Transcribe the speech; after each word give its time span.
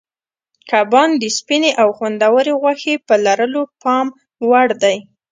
کبان 0.69 1.09
د 1.21 1.23
سپینې 1.37 1.71
او 1.81 1.87
خوندورې 1.97 2.53
غوښې 2.61 2.95
په 3.07 3.15
لرلو 3.25 3.61
پام 3.81 4.07
وړ 4.49 4.67
دي. 4.83 4.97